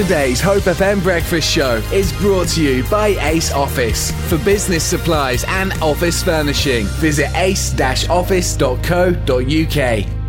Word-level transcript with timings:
Today's 0.00 0.40
Hope 0.40 0.62
FM 0.62 1.02
breakfast 1.02 1.46
show 1.46 1.74
is 1.92 2.10
brought 2.14 2.48
to 2.48 2.64
you 2.64 2.82
by 2.88 3.08
Ace 3.20 3.52
Office. 3.52 4.10
For 4.30 4.38
business 4.38 4.82
supplies 4.82 5.44
and 5.46 5.74
office 5.82 6.22
furnishing, 6.22 6.86
visit 6.86 7.28
ace-office.co.uk. 7.34 10.19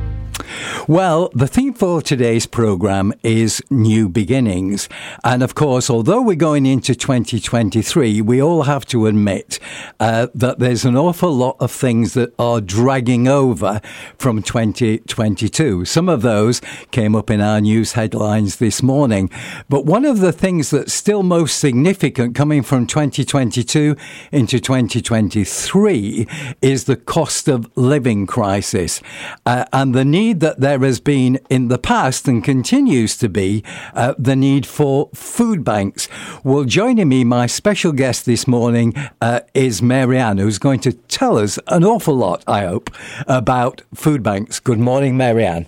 Well, 0.91 1.29
the 1.33 1.47
theme 1.47 1.73
for 1.73 2.01
today's 2.01 2.45
programme 2.45 3.13
is 3.23 3.63
new 3.69 4.09
beginnings. 4.09 4.89
And 5.23 5.41
of 5.41 5.55
course, 5.55 5.89
although 5.89 6.21
we're 6.21 6.35
going 6.35 6.65
into 6.65 6.95
2023, 6.95 8.19
we 8.19 8.41
all 8.41 8.63
have 8.63 8.85
to 8.87 9.07
admit 9.07 9.57
uh, 10.01 10.27
that 10.35 10.59
there's 10.59 10.83
an 10.83 10.97
awful 10.97 11.31
lot 11.31 11.55
of 11.61 11.71
things 11.71 12.13
that 12.15 12.33
are 12.37 12.59
dragging 12.59 13.25
over 13.29 13.79
from 14.17 14.43
2022. 14.43 15.85
Some 15.85 16.09
of 16.09 16.23
those 16.23 16.59
came 16.91 17.15
up 17.15 17.29
in 17.29 17.39
our 17.39 17.61
news 17.61 17.93
headlines 17.93 18.57
this 18.57 18.83
morning. 18.83 19.29
But 19.69 19.85
one 19.85 20.03
of 20.03 20.19
the 20.19 20.33
things 20.33 20.71
that's 20.71 20.91
still 20.91 21.23
most 21.23 21.57
significant 21.57 22.35
coming 22.35 22.63
from 22.63 22.85
2022 22.85 23.95
into 24.33 24.59
2023 24.59 26.27
is 26.61 26.83
the 26.83 26.97
cost 26.97 27.47
of 27.47 27.71
living 27.77 28.27
crisis 28.27 29.01
uh, 29.45 29.63
and 29.71 29.95
the 29.95 30.03
need 30.03 30.41
that 30.41 30.59
there 30.59 30.80
has 30.83 30.99
been 30.99 31.39
in 31.49 31.67
the 31.67 31.77
past 31.77 32.27
and 32.27 32.43
continues 32.43 33.17
to 33.17 33.29
be 33.29 33.63
uh, 33.93 34.13
the 34.17 34.35
need 34.35 34.65
for 34.65 35.09
food 35.13 35.63
banks. 35.63 36.07
Well, 36.43 36.63
joining 36.63 37.09
me, 37.09 37.23
my 37.23 37.47
special 37.47 37.91
guest 37.91 38.25
this 38.25 38.47
morning 38.47 38.93
uh, 39.21 39.41
is 39.53 39.81
Marianne, 39.81 40.37
who's 40.37 40.59
going 40.59 40.79
to 40.81 40.93
tell 40.93 41.37
us 41.37 41.59
an 41.67 41.83
awful 41.83 42.15
lot, 42.15 42.43
I 42.47 42.65
hope, 42.65 42.89
about 43.27 43.81
food 43.93 44.23
banks. 44.23 44.59
Good 44.59 44.79
morning, 44.79 45.17
Marianne. 45.17 45.67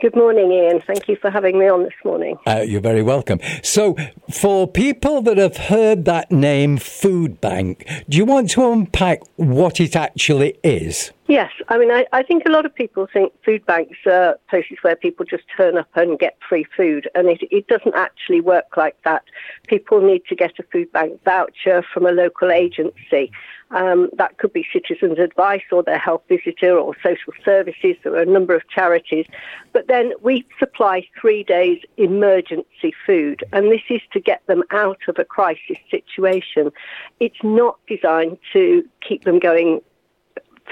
Good 0.00 0.14
morning, 0.14 0.52
Ian. 0.52 0.80
Thank 0.86 1.08
you 1.08 1.16
for 1.16 1.28
having 1.28 1.58
me 1.58 1.68
on 1.68 1.82
this 1.82 1.92
morning. 2.04 2.38
Uh, 2.46 2.64
you're 2.64 2.80
very 2.80 3.02
welcome. 3.02 3.40
So, 3.64 3.96
for 4.30 4.68
people 4.68 5.22
that 5.22 5.38
have 5.38 5.56
heard 5.56 6.04
that 6.04 6.30
name, 6.30 6.76
Food 6.76 7.40
Bank, 7.40 7.84
do 8.08 8.16
you 8.16 8.24
want 8.24 8.50
to 8.50 8.70
unpack 8.70 9.22
what 9.34 9.80
it 9.80 9.96
actually 9.96 10.56
is? 10.62 11.10
Yes, 11.28 11.52
I 11.68 11.76
mean, 11.76 11.90
I, 11.90 12.06
I 12.14 12.22
think 12.22 12.44
a 12.46 12.50
lot 12.50 12.64
of 12.64 12.74
people 12.74 13.06
think 13.12 13.34
food 13.44 13.64
banks 13.66 13.98
are 14.06 14.38
places 14.48 14.78
where 14.80 14.96
people 14.96 15.26
just 15.26 15.44
turn 15.54 15.76
up 15.76 15.90
and 15.94 16.18
get 16.18 16.38
free 16.48 16.64
food, 16.74 17.06
and 17.14 17.28
it, 17.28 17.42
it 17.50 17.66
doesn't 17.66 17.94
actually 17.94 18.40
work 18.40 18.78
like 18.78 18.96
that. 19.04 19.24
People 19.66 20.00
need 20.00 20.22
to 20.30 20.34
get 20.34 20.52
a 20.58 20.62
food 20.72 20.90
bank 20.90 21.22
voucher 21.26 21.84
from 21.92 22.06
a 22.06 22.12
local 22.12 22.50
agency. 22.50 23.30
Um, 23.72 24.08
that 24.16 24.38
could 24.38 24.54
be 24.54 24.66
Citizens 24.72 25.18
Advice 25.18 25.64
or 25.70 25.82
their 25.82 25.98
health 25.98 26.22
visitor 26.30 26.78
or 26.78 26.96
social 27.02 27.34
services. 27.44 27.96
There 28.02 28.14
are 28.14 28.22
a 28.22 28.24
number 28.24 28.54
of 28.54 28.66
charities. 28.70 29.26
But 29.74 29.88
then 29.88 30.12
we 30.22 30.46
supply 30.58 31.06
three 31.20 31.44
days 31.44 31.82
emergency 31.98 32.94
food, 33.04 33.44
and 33.52 33.70
this 33.70 33.82
is 33.90 34.00
to 34.14 34.20
get 34.20 34.46
them 34.46 34.62
out 34.70 35.00
of 35.08 35.18
a 35.18 35.26
crisis 35.26 35.76
situation. 35.90 36.72
It's 37.20 37.42
not 37.42 37.78
designed 37.86 38.38
to 38.54 38.82
keep 39.06 39.24
them 39.24 39.38
going 39.38 39.82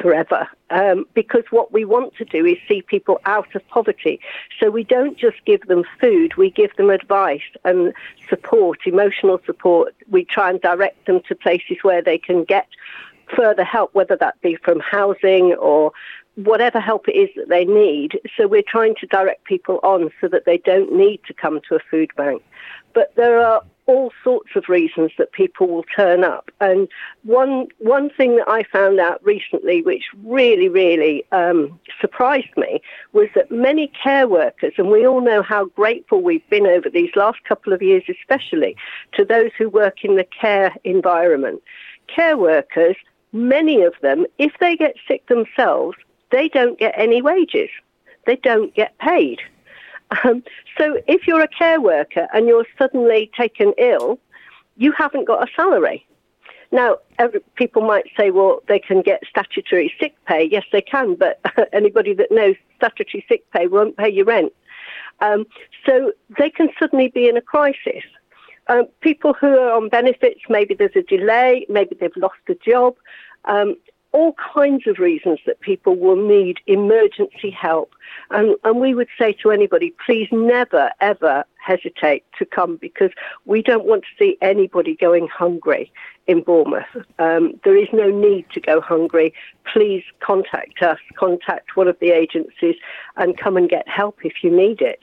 forever. 0.01 0.49
Um, 0.71 1.07
because 1.15 1.45
what 1.51 1.73
we 1.73 1.85
want 1.85 2.15
to 2.17 2.25
do 2.25 2.45
is 2.45 2.59
see 2.69 2.83
people 2.83 3.21
out 3.25 3.55
of 3.55 3.67
poverty. 3.69 4.21
So 4.61 4.71
we 4.71 4.85
don't 4.85 5.17
just 5.17 5.45
give 5.45 5.63
them 5.63 5.85
food, 6.01 6.37
we 6.37 6.51
give 6.51 6.75
them 6.77 6.91
advice 6.91 7.43
and 7.65 7.93
support, 8.29 8.81
emotional 8.87 9.41
support. 9.47 9.95
We 10.09 10.25
try 10.25 10.51
and 10.51 10.61
direct 10.61 11.07
them 11.07 11.21
to 11.29 11.35
places 11.35 11.79
where 11.83 12.03
they 12.03 12.19
can 12.19 12.45
get 12.45 12.69
further 13.35 13.65
help, 13.65 13.95
whether 13.95 14.17
that 14.17 14.41
be 14.41 14.57
from 14.57 14.81
housing 14.81 15.55
or 15.55 15.93
whatever 16.37 16.79
help 16.81 17.09
it 17.09 17.17
is 17.17 17.31
that 17.37 17.49
they 17.49 17.65
need. 17.65 18.21
So 18.37 18.47
we're 18.47 18.63
trying 18.63 18.95
to 18.97 19.07
direct 19.07 19.45
people 19.45 19.81
on 19.83 20.11
so 20.21 20.29
that 20.29 20.45
they 20.45 20.59
don't 20.59 20.93
need 20.93 21.21
to 21.27 21.35
come 21.35 21.61
to 21.69 21.77
a 21.77 21.81
food 21.91 22.11
bank. 22.17 22.43
But 22.93 23.15
there 23.17 23.41
are 23.41 23.63
all 23.87 24.13
sorts 24.23 24.51
of 24.57 24.69
reasons 24.69 25.13
that 25.17 25.33
people 25.33 25.69
will 25.69 25.85
turn 25.95 26.25
up. 26.25 26.51
And 26.61 26.89
one 27.23 27.69
one 27.79 28.11
thing 28.11 28.37
that 28.37 28.49
I 28.49 28.65
found 28.65 29.01
out 29.01 29.25
recently, 29.25 29.83
which 29.83 30.05
really 30.25 30.69
really 30.69 31.25
um, 31.33 31.79
surprised 32.01 32.57
me, 32.57 32.81
was 33.13 33.29
that 33.35 33.51
many 33.51 33.91
care 34.03 34.29
workers, 34.29 34.75
and 34.77 34.89
we 34.89 35.07
all 35.07 35.21
know 35.21 35.43
how 35.43 35.67
grateful 35.67 36.23
we've 36.23 36.49
been 36.51 36.67
over 36.67 36.91
these 36.91 37.11
last 37.17 37.43
couple 37.45 37.73
of 37.73 37.83
years, 37.83 38.03
especially 38.09 38.77
to 39.13 39.25
those 39.25 39.51
who 39.57 39.69
work 39.69 40.05
in 40.05 40.17
the 40.17 40.25
care 40.41 40.75
environment. 40.85 41.63
Care 42.09 42.37
workers, 42.37 42.97
many 43.33 43.83
of 43.83 43.95
them, 44.03 44.27
if 44.39 44.53
they 44.61 44.77
get 44.77 44.95
sick 45.09 45.27
themselves, 45.27 45.97
they 46.31 46.49
don't 46.49 46.79
get 46.79 46.95
any 46.97 47.23
wages. 47.23 47.71
They 48.27 48.37
don't 48.37 48.75
get 48.75 48.97
paid. 48.99 49.41
Um, 50.25 50.43
so 50.79 50.99
if 51.07 51.27
you're 51.27 51.43
a 51.43 51.49
care 51.49 51.81
worker 51.81 52.29
and 52.33 52.47
you're 52.47 52.67
suddenly 52.79 53.31
taken 53.37 53.73
ill, 53.79 54.19
you 54.77 54.93
haven't 54.93 55.27
got 55.27 55.43
a 55.43 55.51
salary. 55.55 56.07
Now, 56.73 56.99
every, 57.19 57.41
people 57.55 57.83
might 57.83 58.07
say, 58.17 58.31
well, 58.31 58.61
they 58.69 58.79
can 58.79 59.03
get 59.03 59.23
statutory 59.29 59.93
sick 60.01 60.15
pay. 60.27 60.49
Yes, 60.51 60.65
they 60.73 60.83
can, 60.83 61.15
but 61.15 61.41
anybody 61.73 62.13
that 62.15 62.31
knows 62.31 62.57
statutory 62.77 63.25
sick 63.29 63.51
pay 63.53 63.67
won't 63.67 63.97
pay 63.97 64.09
your 64.09 64.25
rent. 64.25 64.53
Um, 65.21 65.47
so 65.85 66.13
they 66.39 66.51
can 66.51 66.69
suddenly 66.79 67.09
be 67.09 67.29
in 67.29 67.37
a 67.37 67.41
crisis. 67.41 68.05
Um, 68.69 68.87
people 69.01 69.33
who 69.33 69.47
are 69.47 69.73
on 69.73 69.89
benefits, 69.89 70.41
maybe 70.49 70.75
there's 70.75 70.97
a 70.97 71.03
delay, 71.03 71.67
maybe 71.69 71.97
they've 71.99 72.17
lost 72.17 72.37
a 72.49 72.55
job. 72.55 72.97
Um, 73.45 73.77
all 74.17 74.35
kinds 74.55 74.87
of 74.87 74.99
reasons 74.99 75.39
that 75.45 75.61
people 75.61 75.95
will 75.95 76.17
need 76.17 76.59
emergency 76.67 77.51
help. 77.51 77.95
And, 78.31 78.57
and 78.65 78.81
we 78.81 78.95
would 78.95 79.09
say 79.19 79.35
to 79.43 79.51
anybody, 79.51 79.95
please 80.07 80.29
never, 80.33 80.91
ever 81.03 81.45
hesitate 81.63 82.25
to 82.39 82.47
come 82.47 82.77
because 82.77 83.11
we 83.45 83.61
don't 83.61 83.85
want 83.85 84.05
to 84.05 84.09
see 84.19 84.39
anybody 84.41 84.97
going 84.97 85.29
hungry 85.29 85.93
in 86.27 86.41
Bournemouth. 86.41 86.87
Um, 87.19 87.61
there 87.63 87.77
is 87.77 87.89
no 87.93 88.09
need 88.11 88.47
to 88.55 88.61
go 88.61 88.81
hungry. 88.81 89.35
Please 89.71 90.03
contact 90.21 90.81
us, 90.83 90.99
contact 91.19 91.77
one 91.77 91.87
of 91.87 91.99
the 92.01 92.11
agencies, 92.11 92.77
and 93.17 93.37
come 93.37 93.59
and 93.59 93.69
get 93.69 93.87
help 93.87 94.25
if 94.25 94.43
you 94.43 94.51
need 94.51 94.81
it. 94.81 95.01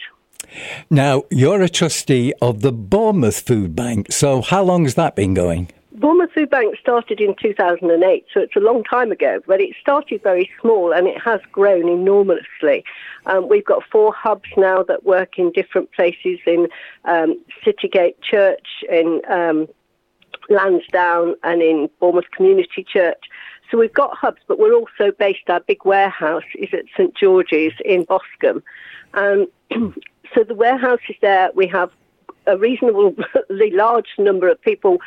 Now, 0.90 1.24
you're 1.30 1.62
a 1.62 1.70
trustee 1.70 2.34
of 2.42 2.62
the 2.62 2.72
Bournemouth 2.72 3.42
Food 3.42 3.76
Bank, 3.76 4.12
so 4.12 4.42
how 4.42 4.64
long 4.64 4.86
has 4.86 4.96
that 4.96 5.16
been 5.16 5.36
going? 5.36 5.70
Bournemouth 6.04 6.34
Food 6.34 6.50
Bank 6.50 6.76
started 6.82 7.22
in 7.22 7.34
2008, 7.42 8.26
so 8.34 8.42
it's 8.42 8.58
a 8.58 8.60
long 8.60 8.84
time 8.84 9.14
ago, 9.14 9.40
but 9.48 9.62
it 9.62 9.74
started 9.80 10.22
very 10.22 10.52
small 10.60 10.92
and 10.92 11.08
it 11.08 11.18
has 11.24 11.40
grown 11.50 11.88
enormously. 11.88 12.84
Um, 13.26 13.48
we've 13.48 13.64
got 13.64 13.84
four 13.90 14.14
hubs 14.14 14.50
now 14.58 14.84
that 14.84 15.06
work 15.06 15.40
in 15.40 15.54
different 15.54 15.94
places 15.94 16.40
in 16.46 16.68
um, 17.06 17.42
Citygate 17.66 18.16
Church, 18.22 18.84
in 18.92 19.22
um, 19.32 19.70
Lansdowne, 20.50 21.36
and 21.42 21.62
in 21.62 21.90
Bournemouth 22.02 22.32
Community 22.36 22.84
Church. 22.84 23.24
So 23.72 23.78
we've 23.78 23.94
got 23.94 24.14
hubs, 24.14 24.42
but 24.46 24.60
we're 24.60 24.76
also 24.76 25.14
based, 25.18 25.48
our 25.48 25.62
big 25.62 25.86
warehouse 25.86 26.44
is 26.56 26.68
at 26.74 26.84
St 26.98 27.16
George's 27.16 27.72
in 27.86 28.04
Boscombe. 28.04 28.62
Um, 29.14 29.48
so 30.36 30.44
the 30.44 30.54
warehouse 30.54 31.00
is 31.08 31.16
there. 31.22 31.50
We 31.56 31.68
have 31.68 31.92
a 32.48 32.58
reasonably 32.58 33.16
large 33.72 34.10
number 34.18 34.50
of 34.50 34.62
people 34.62 35.00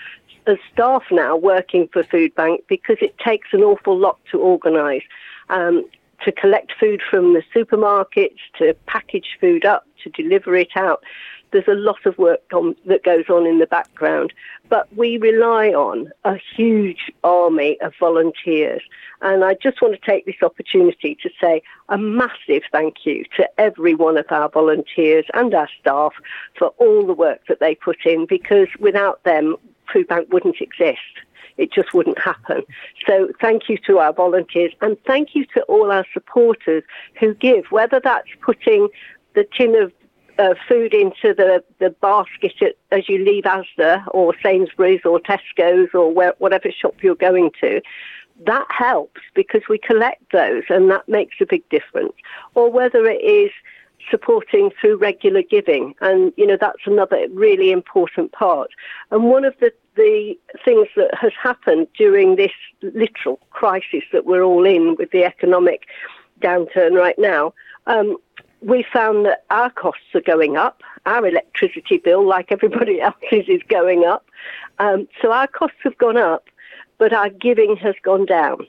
as 0.47 0.59
staff 0.73 1.03
now 1.11 1.37
working 1.37 1.89
for 1.93 2.05
Food 2.05 2.35
Bank 2.35 2.65
because 2.69 2.97
it 3.01 3.17
takes 3.19 3.49
an 3.53 3.63
awful 3.63 3.99
lot 3.99 4.19
to 4.31 4.39
organise. 4.39 5.03
Um, 5.49 5.85
to 6.25 6.33
collect 6.33 6.73
food 6.79 7.03
from 7.09 7.35
the 7.35 7.43
supermarkets, 7.55 8.39
to 8.59 8.75
package 8.87 9.37
food 9.41 9.65
up, 9.65 9.87
to 10.03 10.11
deliver 10.11 10.57
it 10.57 10.77
out. 10.77 11.03
There's 11.53 11.69
a 11.69 11.75
lot 11.75 12.05
of 12.05 12.19
work 12.19 12.43
on, 12.53 12.75
that 12.87 13.05
goes 13.05 13.29
on 13.29 13.47
in 13.47 13.59
the 13.61 13.67
background, 13.67 14.33
but 14.69 14.95
we 14.97 15.17
rely 15.17 15.69
on 15.69 16.11
a 16.25 16.37
huge 16.57 17.13
army 17.23 17.81
of 17.81 17.95
volunteers. 18.01 18.83
And 19.23 19.45
I 19.45 19.55
just 19.55 19.81
want 19.81 19.95
to 19.95 20.11
take 20.11 20.27
this 20.27 20.43
opportunity 20.43 21.17
to 21.23 21.31
say 21.41 21.63
a 21.89 21.97
massive 21.97 22.63
thank 22.73 23.07
you 23.07 23.25
to 23.37 23.49
every 23.59 23.95
one 23.95 24.19
of 24.19 24.27
our 24.31 24.49
volunteers 24.49 25.25
and 25.35 25.55
our 25.55 25.69
staff 25.81 26.13
for 26.59 26.69
all 26.79 27.07
the 27.07 27.15
work 27.15 27.47
that 27.49 27.61
they 27.61 27.75
put 27.75 28.05
in 28.05 28.27
because 28.27 28.69
without 28.81 29.23
them, 29.23 29.57
food 29.93 30.09
bank 30.09 30.33
wouldn't 30.33 30.61
exist. 30.61 31.01
It 31.57 31.73
just 31.73 31.95
wouldn't 31.95 32.19
happen. 32.19 32.63
So 33.07 33.31
thank 33.41 33.69
you 33.69 33.79
to 33.87 33.99
our 33.99 34.13
volunteers 34.13 34.73
and 34.83 34.97
thank 35.07 35.35
you 35.35 35.47
to 35.55 35.63
all 35.63 35.91
our 35.91 36.05
supporters 36.13 36.83
who 37.19 37.35
give, 37.35 37.67
whether 37.71 38.01
that's 38.03 38.29
putting 38.43 38.89
the 39.35 39.47
tin 39.57 39.75
of 39.75 39.93
uh, 40.39 40.55
food 40.69 40.93
into 40.93 41.33
the, 41.35 41.65
the 41.79 41.91
basket 41.91 42.53
at, 42.61 42.77
as 42.91 43.09
you 43.09 43.25
leave 43.25 43.45
Asda 43.45 44.05
or 44.09 44.35
Sainsbury's 44.43 45.01
or 45.05 45.19
Tesco's 45.19 45.89
or 45.95 46.13
where, 46.13 46.35
whatever 46.39 46.71
shop 46.71 46.97
you're 47.03 47.15
going 47.15 47.51
to. 47.61 47.81
That 48.45 48.67
helps 48.69 49.23
because 49.35 49.63
we 49.69 49.79
collect 49.79 50.31
those 50.33 50.65
and 50.69 50.91
that 50.91 51.09
makes 51.09 51.37
a 51.41 51.47
big 51.47 51.67
difference. 51.71 52.13
Or 52.55 52.71
whether 52.71 53.07
it 53.07 53.23
is 53.23 53.51
supporting 54.11 54.71
through 54.81 54.97
regular 54.97 55.43
giving. 55.43 55.95
And, 56.01 56.33
you 56.37 56.47
know, 56.47 56.57
that's 56.61 56.87
another 56.87 57.27
really 57.31 57.71
important 57.71 58.33
part. 58.33 58.71
And 59.11 59.25
one 59.25 59.45
of 59.45 59.55
the, 59.61 59.73
the 59.97 60.39
things 60.65 60.89
that 60.97 61.15
has 61.15 61.33
happened 61.41 61.89
during 61.97 62.37
this 62.37 62.53
literal 62.83 63.39
crisis 63.51 64.03
that 64.13 64.27
we're 64.27 64.43
all 64.43 64.65
in 64.65 64.97
with 64.97 65.11
the 65.11 65.25
economic 65.25 65.87
downturn 66.41 66.93
right 66.93 67.19
now, 67.19 67.55
um, 67.87 68.17
we 68.61 68.85
found 68.93 69.27
that 69.27 69.45
our 69.51 69.71
costs 69.71 70.15
are 70.15 70.21
going 70.21 70.57
up. 70.57 70.83
Our 71.05 71.27
electricity 71.27 71.99
bill, 71.99 72.27
like 72.27 72.51
everybody 72.51 73.01
else's, 73.01 73.49
is 73.49 73.63
going 73.69 74.05
up. 74.05 74.27
Um, 74.79 75.09
so 75.23 75.33
our 75.33 75.47
costs 75.47 75.79
have 75.85 75.97
gone 75.99 76.17
up, 76.17 76.49
but 76.99 77.13
our 77.13 77.29
giving 77.29 77.77
has 77.77 77.95
gone 78.03 78.27
down. 78.27 78.67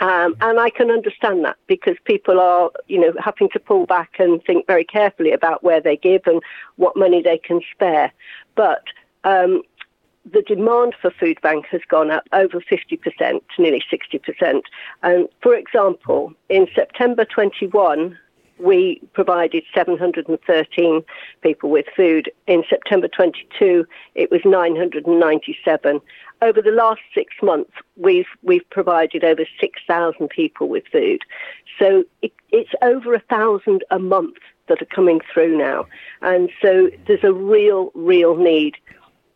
Um, 0.00 0.36
and 0.40 0.60
I 0.60 0.70
can 0.70 0.90
understand 0.90 1.44
that 1.44 1.56
because 1.66 1.96
people 2.04 2.38
are, 2.38 2.70
you 2.86 3.00
know, 3.00 3.12
having 3.18 3.48
to 3.50 3.58
pull 3.58 3.86
back 3.86 4.12
and 4.18 4.42
think 4.44 4.66
very 4.66 4.84
carefully 4.84 5.32
about 5.32 5.64
where 5.64 5.80
they 5.80 5.96
give 5.96 6.22
and 6.26 6.40
what 6.76 6.96
money 6.96 7.20
they 7.20 7.38
can 7.38 7.60
spare. 7.72 8.12
But 8.54 8.84
um, 9.24 9.62
the 10.32 10.42
demand 10.42 10.94
for 11.00 11.10
food 11.10 11.40
bank 11.42 11.66
has 11.70 11.80
gone 11.88 12.10
up 12.10 12.24
over 12.32 12.60
50%, 12.60 13.40
nearly 13.58 13.82
60%. 13.92 14.62
And 15.02 15.28
for 15.42 15.54
example, 15.54 16.32
in 16.48 16.68
September 16.74 17.24
21, 17.24 18.16
we 18.58 19.00
provided 19.12 19.64
713 19.74 21.02
people 21.42 21.70
with 21.70 21.86
food. 21.96 22.30
In 22.46 22.62
September 22.68 23.08
22, 23.08 23.86
it 24.14 24.30
was 24.30 24.40
997. 24.44 26.00
Over 26.40 26.62
the 26.62 26.70
last 26.70 27.00
six 27.14 27.34
months, 27.42 27.72
we've 27.96 28.28
we've 28.42 28.68
provided 28.70 29.24
over 29.24 29.44
6,000 29.60 30.28
people 30.28 30.68
with 30.68 30.84
food. 30.92 31.22
So 31.78 32.04
it, 32.22 32.32
it's 32.50 32.70
over 32.82 33.14
a 33.14 33.20
thousand 33.20 33.84
a 33.90 33.98
month 33.98 34.36
that 34.68 34.80
are 34.82 34.94
coming 34.94 35.20
through 35.32 35.56
now, 35.56 35.86
and 36.22 36.50
so 36.62 36.90
there's 37.06 37.24
a 37.24 37.32
real, 37.32 37.90
real 37.94 38.36
need. 38.36 38.76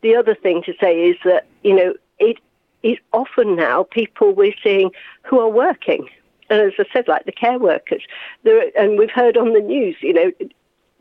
The 0.03 0.15
other 0.15 0.35
thing 0.35 0.63
to 0.65 0.75
say 0.81 1.09
is 1.09 1.17
that 1.25 1.47
you 1.65 1.75
know 1.75 1.95
it 2.19 2.39
is 2.83 2.99
often 3.13 3.57
now 3.57 3.85
people 3.85 4.33
we're 4.33 4.55
seeing 4.63 4.91
who 5.23 5.39
are 5.41 5.49
working 5.49 6.09
and 6.53 6.61
as 6.61 6.75
I 6.79 6.85
said, 6.93 7.09
like 7.09 7.25
the 7.25 7.33
care 7.33 7.59
workers, 7.59 8.03
there, 8.43 8.71
and 8.77 8.99
we've 8.99 9.11
heard 9.11 9.39
on 9.39 9.55
the 9.55 9.61
news, 9.61 9.97
you 10.03 10.13
know, 10.13 10.31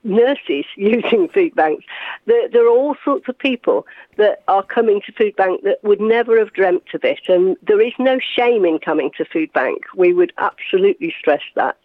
nurses 0.06 0.64
using 0.78 1.28
food 1.28 1.54
banks. 1.56 1.84
There, 2.26 2.48
there, 2.48 2.66
are 2.66 2.70
all 2.70 2.96
sorts 3.04 3.28
of 3.28 3.38
people 3.38 3.86
that 4.16 4.44
are 4.48 4.64
coming 4.64 5.02
to 5.06 5.12
food 5.12 5.36
bank 5.36 5.64
that 5.64 5.84
would 5.84 6.00
never 6.00 6.40
have 6.40 6.54
dreamt 6.54 6.94
of 6.94 7.04
it, 7.04 7.20
and 7.28 7.58
there 7.68 7.82
is 7.82 7.92
no 8.00 8.18
shame 8.20 8.64
in 8.64 8.80
coming 8.80 9.12
to 9.18 9.26
food 9.26 9.52
bank. 9.52 9.84
We 9.94 10.14
would 10.14 10.32
absolutely 10.38 11.14
stress 11.20 11.44
that. 11.56 11.78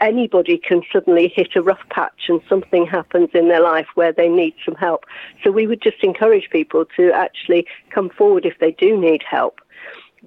Anybody 0.00 0.58
can 0.58 0.82
suddenly 0.92 1.32
hit 1.34 1.56
a 1.56 1.62
rough 1.62 1.82
patch 1.88 2.28
and 2.28 2.42
something 2.50 2.86
happens 2.86 3.30
in 3.32 3.48
their 3.48 3.62
life 3.62 3.88
where 3.94 4.12
they 4.12 4.28
need 4.28 4.54
some 4.62 4.76
help. 4.76 5.06
So 5.42 5.50
we 5.50 5.66
would 5.66 5.80
just 5.80 6.04
encourage 6.04 6.50
people 6.50 6.84
to 6.96 7.12
actually 7.12 7.66
come 7.90 8.10
forward 8.10 8.44
if 8.44 8.58
they 8.60 8.72
do 8.72 8.96
need 8.96 9.24
help. 9.28 9.58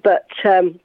But 0.02 0.26
um, 0.44 0.78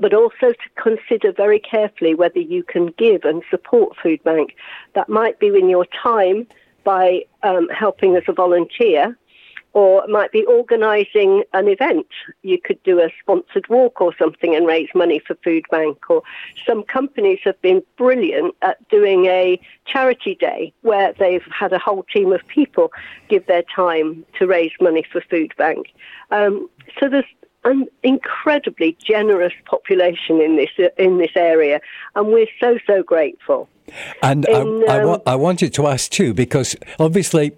but 0.00 0.14
also 0.14 0.52
to 0.52 0.82
consider 0.82 1.32
very 1.32 1.58
carefully 1.58 2.14
whether 2.14 2.40
you 2.40 2.62
can 2.62 2.88
give 2.98 3.24
and 3.24 3.42
support 3.50 3.96
Food 4.02 4.22
Bank. 4.24 4.54
That 4.94 5.08
might 5.08 5.38
be 5.38 5.48
in 5.48 5.68
your 5.68 5.86
time 5.86 6.46
by 6.84 7.22
um, 7.42 7.68
helping 7.68 8.16
as 8.16 8.22
a 8.28 8.32
volunteer, 8.32 9.16
or 9.74 10.02
it 10.02 10.10
might 10.10 10.32
be 10.32 10.44
organising 10.46 11.44
an 11.52 11.68
event. 11.68 12.06
You 12.42 12.58
could 12.58 12.82
do 12.82 13.00
a 13.00 13.10
sponsored 13.20 13.68
walk 13.68 14.00
or 14.00 14.14
something 14.18 14.54
and 14.54 14.66
raise 14.66 14.88
money 14.94 15.20
for 15.24 15.36
Food 15.44 15.64
Bank. 15.70 15.98
Or 16.08 16.22
some 16.66 16.82
companies 16.82 17.40
have 17.44 17.60
been 17.60 17.82
brilliant 17.96 18.54
at 18.62 18.88
doing 18.88 19.26
a 19.26 19.60
charity 19.86 20.34
day 20.34 20.72
where 20.82 21.12
they've 21.18 21.44
had 21.56 21.72
a 21.72 21.78
whole 21.78 22.04
team 22.04 22.32
of 22.32 22.40
people 22.48 22.90
give 23.28 23.46
their 23.46 23.62
time 23.62 24.24
to 24.38 24.46
raise 24.46 24.72
money 24.80 25.04
for 25.12 25.20
Food 25.20 25.52
Bank. 25.58 25.88
Um, 26.30 26.68
so 26.98 27.08
there's 27.08 27.24
an 27.70 27.86
incredibly 28.02 28.96
generous 29.04 29.52
population 29.64 30.40
in 30.40 30.56
this 30.56 30.90
in 30.96 31.18
this 31.18 31.32
area, 31.36 31.80
and 32.14 32.28
we're 32.28 32.46
so 32.60 32.78
so 32.86 33.02
grateful. 33.02 33.68
And 34.22 34.46
in, 34.46 34.84
I, 34.88 35.00
um, 35.00 35.22
I, 35.26 35.32
I, 35.32 35.34
wanted 35.34 35.72
to 35.74 35.86
ask 35.86 36.10
too, 36.10 36.34
because 36.34 36.76
obviously 36.98 37.52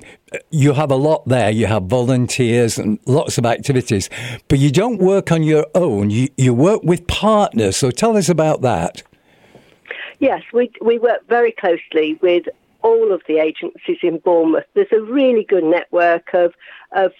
you 0.51 0.75
have 0.75 0.91
a 0.91 0.97
lot 0.97 1.27
there. 1.27 1.51
You 1.51 1.67
have 1.67 1.85
volunteers 1.85 2.79
and 2.79 2.99
lots 3.07 3.37
of 3.39 3.45
activities, 3.45 4.09
but 4.49 4.59
you 4.59 4.71
don't 4.71 5.01
work 5.01 5.33
on 5.33 5.43
your 5.43 5.67
own. 5.75 6.11
You, 6.11 6.29
you 6.37 6.55
work 6.55 6.83
with 6.85 7.07
partners. 7.09 7.77
So 7.77 7.91
tell 7.91 8.17
us 8.17 8.29
about 8.29 8.63
that. 8.63 9.03
Yes, 10.21 10.43
we, 10.53 10.71
we 10.81 10.99
work 10.99 11.27
very 11.29 11.53
closely 11.53 12.19
with 12.21 12.45
all 12.83 13.13
of 13.13 13.23
the 13.27 13.39
agencies 13.39 13.99
in 14.03 14.19
Bournemouth. 14.19 14.65
There's 14.75 14.93
a 14.93 15.01
really 15.01 15.45
good 15.45 15.65
network 15.65 16.35
of, 16.35 16.55
of 16.93 17.13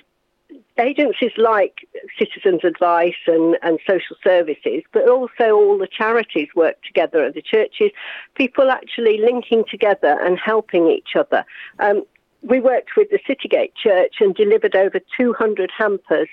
agencies 0.79 1.33
like 1.37 1.87
Citizens 2.19 2.61
Advice 2.65 3.21
and, 3.27 3.57
and 3.63 3.79
social 3.87 4.17
services, 4.25 4.83
but 4.93 5.09
also 5.09 5.53
all 5.53 5.79
the 5.79 5.87
charities 5.87 6.49
work 6.55 6.83
together 6.83 7.25
at 7.25 7.35
the 7.35 7.43
churches, 7.43 7.91
people 8.35 8.71
actually 8.71 9.19
linking 9.19 9.65
together 9.71 10.19
and 10.23 10.39
helping 10.39 10.89
each 10.89 11.17
other. 11.17 11.45
Um, 11.79 12.05
we 12.43 12.61
worked 12.61 12.91
with 12.97 13.09
the 13.11 13.19
Citygate 13.29 13.73
Church 13.75 14.15
and 14.21 14.35
delivered 14.35 14.75
over 14.75 15.01
200 15.19 15.71
hampers 15.77 16.29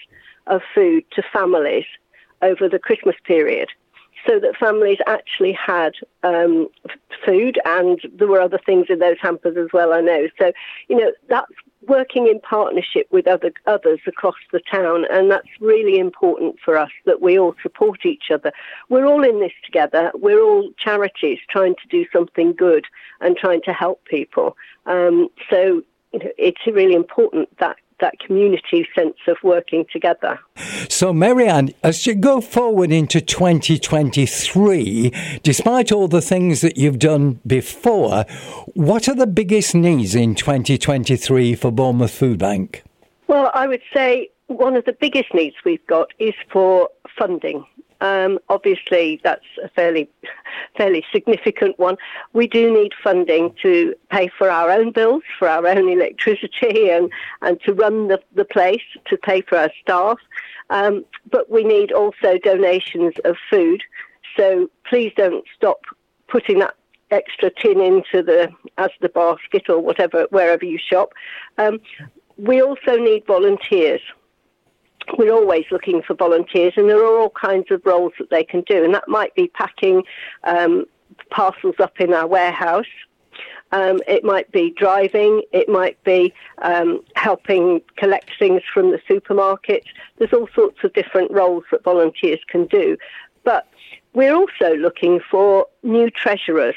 of 0.47 0.61
food 0.73 1.03
to 1.13 1.23
families 1.33 1.85
over 2.41 2.69
the 2.69 2.79
Christmas 2.79 3.15
period 3.25 3.69
so 4.27 4.39
that 4.39 4.55
families 4.57 4.97
actually 5.07 5.53
had 5.53 5.93
um, 6.23 6.67
food 7.25 7.59
and 7.65 7.99
there 8.17 8.27
were 8.27 8.41
other 8.41 8.59
things 8.65 8.87
in 8.89 8.99
those 8.99 9.17
hampers 9.21 9.57
as 9.57 9.67
well, 9.73 9.93
I 9.93 10.01
know. 10.01 10.27
So, 10.37 10.51
you 10.87 10.97
know, 10.97 11.11
that's 11.29 11.51
working 11.87 12.27
in 12.27 12.39
partnership 12.41 13.07
with 13.11 13.27
other 13.27 13.51
others 13.65 13.99
across 14.07 14.35
the 14.51 14.59
town, 14.71 15.05
and 15.09 15.31
that's 15.31 15.47
really 15.59 15.97
important 15.99 16.57
for 16.63 16.77
us 16.77 16.91
that 17.05 17.21
we 17.21 17.39
all 17.39 17.55
support 17.61 18.05
each 18.05 18.29
other. 18.31 18.51
We're 18.89 19.05
all 19.05 19.23
in 19.23 19.39
this 19.39 19.53
together. 19.65 20.11
We're 20.15 20.41
all 20.41 20.71
charities 20.77 21.39
trying 21.49 21.75
to 21.75 21.87
do 21.89 22.05
something 22.11 22.53
good 22.53 22.85
and 23.21 23.37
trying 23.37 23.61
to 23.63 23.73
help 23.73 24.03
people. 24.05 24.57
Um, 24.85 25.29
so 25.49 25.81
you 26.13 26.19
know, 26.19 26.31
it's 26.37 26.65
really 26.67 26.93
important 26.93 27.49
that 27.59 27.77
that 27.99 28.19
community 28.19 28.87
sense 28.95 29.17
of 29.27 29.37
working 29.43 29.85
together. 29.91 30.39
So, 30.89 31.13
Marianne, 31.13 31.73
as 31.83 32.05
you 32.05 32.15
go 32.15 32.41
forward 32.41 32.91
into 32.91 33.21
2023, 33.21 35.39
despite 35.43 35.91
all 35.91 36.07
the 36.07 36.21
things 36.21 36.61
that 36.61 36.77
you've 36.77 36.99
done 36.99 37.39
before, 37.45 38.25
what 38.73 39.09
are 39.09 39.15
the 39.15 39.27
biggest 39.27 39.75
needs 39.75 40.15
in 40.15 40.35
2023 40.35 41.55
for 41.55 41.71
Bournemouth 41.71 42.11
Food 42.11 42.39
Bank? 42.39 42.83
Well, 43.27 43.51
I 43.53 43.67
would 43.67 43.81
say 43.93 44.29
one 44.47 44.75
of 44.75 44.85
the 44.85 44.93
biggest 44.93 45.33
needs 45.33 45.55
we've 45.65 45.85
got 45.87 46.11
is 46.19 46.33
for 46.51 46.89
funding. 47.17 47.65
Um, 47.99 48.39
obviously, 48.49 49.19
that's 49.23 49.45
a 49.63 49.69
fairly, 49.69 50.09
fairly 50.75 51.05
significant 51.11 51.77
one. 51.79 51.97
We 52.33 52.47
do 52.47 52.73
need 52.73 52.93
funding 53.03 53.53
to 53.61 53.95
pay 54.09 54.29
for 54.37 54.49
our 54.49 54.69
own 54.69 54.91
bills, 54.91 55.23
for 55.37 55.47
our 55.47 55.65
own 55.67 55.89
electricity, 55.89 56.89
and, 56.89 57.11
and 57.41 57.59
to 57.61 57.73
run 57.73 58.07
the, 58.07 58.21
the 58.33 58.45
place, 58.45 58.83
to 59.05 59.17
pay 59.17 59.41
for 59.41 59.57
our 59.57 59.71
staff. 59.81 60.19
Um, 60.69 61.05
but 61.29 61.49
we 61.49 61.63
need 61.63 61.91
also 61.91 62.37
donations 62.43 63.13
of 63.25 63.37
food. 63.49 63.81
So 64.35 64.69
please 64.89 65.13
don't 65.15 65.45
stop 65.55 65.81
putting 66.27 66.59
that 66.59 66.75
extra 67.09 67.49
tin 67.49 67.79
into 67.79 68.21
the 68.21 68.49
as 68.77 68.89
the 68.99 69.09
basket 69.09 69.69
or 69.69 69.79
whatever 69.79 70.27
wherever 70.29 70.65
you 70.65 70.77
shop. 70.77 71.13
Um, 71.57 71.79
we 72.37 72.61
also 72.61 72.97
need 72.97 73.25
volunteers 73.25 74.01
we're 75.17 75.33
always 75.33 75.65
looking 75.71 76.01
for 76.01 76.13
volunteers, 76.13 76.73
and 76.77 76.89
there 76.89 77.01
are 77.03 77.19
all 77.19 77.29
kinds 77.29 77.71
of 77.71 77.85
roles 77.85 78.13
that 78.19 78.29
they 78.29 78.43
can 78.43 78.61
do, 78.61 78.83
and 78.83 78.93
that 78.93 79.07
might 79.07 79.33
be 79.35 79.47
packing 79.47 80.03
um, 80.43 80.85
parcels 81.29 81.75
up 81.79 81.99
in 81.99 82.13
our 82.13 82.27
warehouse. 82.27 82.85
Um, 83.71 83.99
it 84.07 84.23
might 84.23 84.51
be 84.51 84.73
driving. 84.77 85.41
It 85.51 85.67
might 85.67 86.01
be 86.03 86.33
um, 86.59 87.01
helping 87.15 87.81
collect 87.97 88.31
things 88.39 88.61
from 88.73 88.91
the 88.91 89.01
supermarket. 89.07 89.83
There's 90.17 90.33
all 90.33 90.47
sorts 90.55 90.83
of 90.83 90.93
different 90.93 91.31
roles 91.31 91.63
that 91.71 91.83
volunteers 91.83 92.39
can 92.47 92.65
do. 92.67 92.97
But 93.43 93.67
we're 94.13 94.35
also 94.35 94.75
looking 94.75 95.19
for 95.29 95.67
new 95.83 96.09
treasurers, 96.09 96.75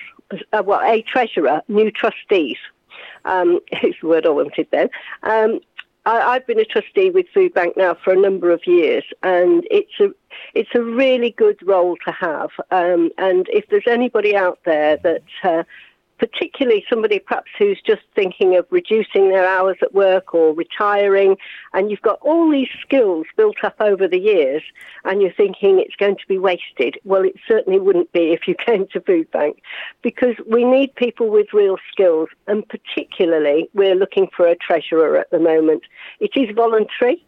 uh, 0.52 0.62
well, 0.64 0.80
a 0.80 1.02
treasurer, 1.02 1.62
new 1.68 1.90
trustees. 1.90 2.58
Um, 3.25 3.60
the 3.70 3.94
word 4.02 4.26
I 4.26 4.30
wanted 4.30 4.68
then? 4.70 4.88
Um, 5.22 5.60
I, 6.07 6.35
have 6.35 6.47
been 6.47 6.59
a 6.59 6.64
trustee 6.64 7.11
with 7.11 7.26
Food 7.33 7.54
Bank 7.54 7.76
now 7.76 7.95
for 8.02 8.12
a 8.12 8.16
number 8.16 8.50
of 8.50 8.66
years, 8.66 9.04
and 9.23 9.66
it's 9.71 10.00
a 10.00 10.09
it's 10.54 10.71
a 10.75 10.83
really 10.83 11.30
good 11.30 11.59
role 11.62 11.97
to 12.07 12.12
have. 12.12 12.50
Um, 12.71 13.11
and 13.19 13.47
if 13.50 13.66
there's 13.69 13.87
anybody 13.87 14.35
out 14.37 14.59
there 14.64 14.97
that 14.99 15.23
uh, 15.45 15.64
particularly 16.21 16.85
somebody 16.89 17.19
perhaps 17.19 17.50
who's 17.59 17.81
just 17.85 18.03
thinking 18.15 18.55
of 18.57 18.67
reducing 18.71 19.31
their 19.31 19.49
hours 19.49 19.79
at 19.81 19.95
work 19.95 20.35
or 20.35 20.55
retiring, 20.55 21.37
and 21.73 21.91
you've 21.91 22.03
got 22.03 22.19
all 22.21 22.50
these 22.50 22.69
skills 22.83 23.27
built 23.39 23.57
up 23.65 23.75
over 23.81 24.07
the 24.07 24.19
years, 24.19 24.62
and 25.05 25.23
you're 25.23 25.33
thinking 25.33 25.81
it's 25.81 25.97
going 25.97 26.17
to 26.17 26.27
be 26.29 26.39
wasted. 26.39 26.99
Well, 27.05 27.25
it 27.25 27.37
certainly 27.49 27.81
wouldn't 27.81 28.12
be 28.12 28.33
if 28.33 28.47
you 28.47 28.55
came 28.67 28.87
to 28.93 29.00
Food 29.00 29.31
Bank, 29.31 29.62
because 30.03 30.35
we 30.47 30.62
need 30.62 30.95
people 30.95 31.31
with 31.31 31.47
real 31.55 31.79
skills, 31.91 32.29
and 32.47 32.69
particularly 32.69 33.71
we're 33.73 33.95
looking 33.95 34.29
for 34.37 34.47
a 34.47 34.55
treasurer 34.55 35.17
at 35.17 35.31
the 35.31 35.41
moment. 35.41 35.85
It 36.21 36.33
is 36.37 36.55
voluntary. 36.55 37.25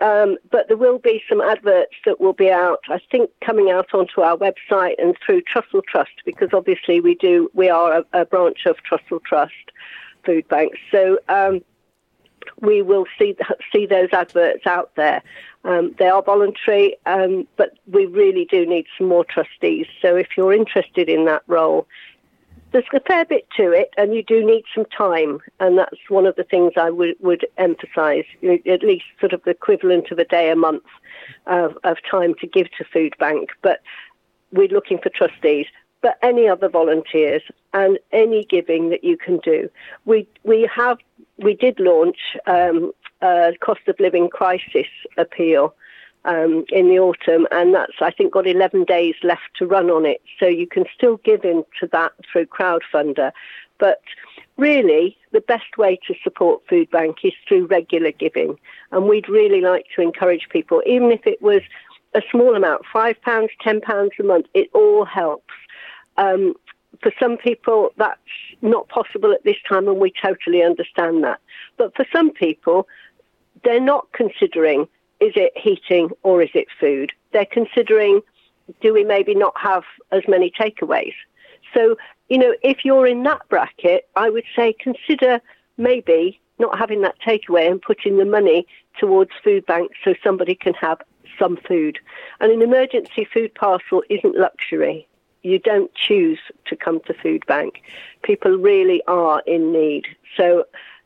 Um, 0.00 0.36
but 0.50 0.68
there 0.68 0.76
will 0.76 0.98
be 0.98 1.22
some 1.28 1.40
adverts 1.40 1.94
that 2.04 2.20
will 2.20 2.32
be 2.32 2.50
out, 2.50 2.80
I 2.88 3.00
think, 3.10 3.30
coming 3.40 3.70
out 3.70 3.94
onto 3.94 4.20
our 4.20 4.36
website 4.36 4.94
and 4.98 5.16
through 5.24 5.42
Trussell 5.42 5.84
Trust, 5.84 6.22
because 6.24 6.50
obviously 6.52 7.00
we 7.00 7.14
do, 7.14 7.50
we 7.54 7.68
are 7.70 7.98
a, 7.98 8.20
a 8.20 8.24
branch 8.24 8.66
of 8.66 8.76
Trussell 8.88 9.22
Trust 9.22 9.52
Food 10.24 10.48
Banks. 10.48 10.78
So 10.90 11.18
um, 11.28 11.62
we 12.60 12.82
will 12.82 13.06
see 13.18 13.36
see 13.72 13.86
those 13.86 14.08
adverts 14.12 14.66
out 14.66 14.94
there. 14.96 15.22
Um, 15.64 15.94
they 15.98 16.08
are 16.08 16.22
voluntary, 16.22 16.96
um, 17.06 17.46
but 17.56 17.78
we 17.86 18.04
really 18.06 18.44
do 18.44 18.66
need 18.66 18.86
some 18.98 19.08
more 19.08 19.24
trustees. 19.24 19.86
So 20.02 20.16
if 20.16 20.28
you're 20.36 20.52
interested 20.52 21.08
in 21.08 21.24
that 21.24 21.42
role, 21.46 21.86
there's 22.74 22.84
a 22.92 23.00
fair 23.00 23.24
bit 23.24 23.46
to 23.56 23.70
it, 23.70 23.90
and 23.96 24.12
you 24.14 24.22
do 24.24 24.44
need 24.44 24.64
some 24.74 24.84
time, 24.86 25.38
and 25.60 25.78
that's 25.78 25.96
one 26.08 26.26
of 26.26 26.34
the 26.34 26.42
things 26.42 26.72
I 26.76 26.90
would, 26.90 27.14
would 27.20 27.46
emphasise. 27.56 28.26
At 28.42 28.82
least 28.82 29.04
sort 29.20 29.32
of 29.32 29.42
the 29.44 29.52
equivalent 29.52 30.10
of 30.10 30.18
a 30.18 30.24
day 30.24 30.50
a 30.50 30.56
month 30.56 30.82
of, 31.46 31.78
of 31.84 31.98
time 32.10 32.34
to 32.40 32.48
give 32.48 32.66
to 32.76 32.84
Food 32.92 33.14
Bank, 33.20 33.50
but 33.62 33.80
we're 34.52 34.66
looking 34.66 34.98
for 34.98 35.08
trustees. 35.08 35.66
But 36.02 36.18
any 36.20 36.48
other 36.48 36.68
volunteers 36.68 37.42
and 37.72 37.96
any 38.10 38.44
giving 38.44 38.90
that 38.90 39.04
you 39.04 39.16
can 39.16 39.38
do, 39.38 39.70
we 40.04 40.28
we 40.42 40.68
have 40.74 40.98
we 41.38 41.54
did 41.54 41.78
launch 41.78 42.18
um, 42.46 42.90
a 43.22 43.52
cost 43.60 43.80
of 43.86 43.98
living 44.00 44.28
crisis 44.28 44.88
appeal 45.16 45.74
um, 46.24 46.64
in 46.70 46.88
the 46.88 46.98
autumn, 46.98 47.46
and 47.50 47.74
that's 47.74 47.94
I 48.00 48.10
think 48.10 48.32
got 48.32 48.46
11 48.46 48.84
days 48.84 49.14
left 49.22 49.42
to 49.56 49.66
run 49.66 49.90
on 49.90 50.06
it. 50.06 50.22
So 50.38 50.46
you 50.46 50.66
can 50.66 50.84
still 50.94 51.18
give 51.18 51.44
into 51.44 51.88
that 51.92 52.12
through 52.30 52.46
crowdfunder, 52.46 53.32
but 53.78 54.00
really 54.56 55.16
the 55.32 55.40
best 55.40 55.76
way 55.76 55.98
to 56.06 56.14
support 56.22 56.62
Food 56.68 56.90
Bank 56.90 57.18
is 57.24 57.32
through 57.46 57.66
regular 57.66 58.12
giving, 58.12 58.58
and 58.92 59.08
we'd 59.08 59.28
really 59.28 59.60
like 59.60 59.86
to 59.96 60.02
encourage 60.02 60.48
people, 60.50 60.82
even 60.86 61.12
if 61.12 61.26
it 61.26 61.42
was 61.42 61.62
a 62.14 62.22
small 62.30 62.54
amount, 62.54 62.82
five 62.92 63.20
pounds, 63.22 63.50
ten 63.60 63.80
pounds 63.80 64.12
a 64.20 64.22
month, 64.22 64.46
it 64.54 64.70
all 64.72 65.04
helps. 65.04 65.52
Um, 66.16 66.54
for 67.02 67.12
some 67.20 67.36
people, 67.36 67.90
that's 67.96 68.20
not 68.62 68.88
possible 68.88 69.32
at 69.32 69.42
this 69.44 69.56
time, 69.68 69.88
and 69.88 69.98
we 69.98 70.12
totally 70.22 70.62
understand 70.62 71.24
that. 71.24 71.40
But 71.76 71.94
for 71.96 72.06
some 72.12 72.30
people, 72.30 72.86
they're 73.64 73.80
not 73.80 74.06
considering 74.12 74.86
is 75.24 75.32
it 75.36 75.52
heating 75.56 76.10
or 76.22 76.42
is 76.42 76.50
it 76.54 76.66
food? 76.78 77.12
They're 77.32 77.46
considering 77.46 78.20
do 78.80 78.92
we 78.92 79.04
maybe 79.04 79.34
not 79.34 79.54
have 79.58 79.84
as 80.12 80.22
many 80.28 80.50
takeaways? 80.50 81.14
So, 81.72 81.96
you 82.28 82.38
know, 82.38 82.54
if 82.62 82.84
you're 82.84 83.06
in 83.06 83.22
that 83.24 83.42
bracket, 83.48 84.08
I 84.16 84.28
would 84.28 84.44
say 84.54 84.74
consider 84.78 85.40
maybe 85.76 86.40
not 86.58 86.78
having 86.78 87.00
that 87.02 87.16
takeaway 87.26 87.70
and 87.70 87.80
putting 87.80 88.18
the 88.18 88.24
money 88.24 88.66
towards 88.98 89.30
food 89.42 89.64
banks 89.66 89.96
so 90.04 90.14
somebody 90.22 90.54
can 90.54 90.74
have 90.74 90.98
some 91.38 91.58
food. 91.66 91.98
And 92.40 92.52
an 92.52 92.62
emergency 92.62 93.26
food 93.32 93.54
parcel 93.54 94.02
isn't 94.08 94.36
luxury. 94.36 95.08
You 95.42 95.58
don't 95.58 95.92
choose 95.94 96.38
to 96.66 96.76
come 96.76 97.00
to 97.06 97.14
food 97.14 97.44
bank. 97.46 97.82
People 98.22 98.52
really 98.52 99.02
are 99.08 99.42
in 99.46 99.72
need. 99.72 100.04
So 100.36 100.64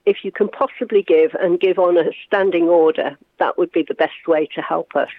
if 0.09 0.25
you 0.25 0.33
can 0.33 0.49
possibly 0.49 1.03
give 1.03 1.35
and 1.35 1.61
give 1.61 1.79
on 1.79 1.99
a 1.99 2.11
standing 2.27 2.65
order, 2.65 3.19
that 3.39 3.59
would 3.59 3.71
be 3.73 3.85
the 3.87 3.95
best 3.95 4.27
way 4.27 4.49
to 4.55 4.63
help 4.63 4.97
us. 4.97 5.11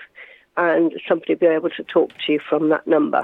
and 0.57 0.93
somebody 1.07 1.33
will 1.33 1.39
be 1.39 1.45
able 1.47 1.69
to 1.69 1.83
talk 1.83 2.11
to 2.25 2.33
you 2.33 2.39
from 2.39 2.69
that 2.69 2.87
number. 2.87 3.23